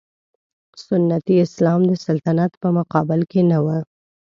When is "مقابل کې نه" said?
2.77-3.57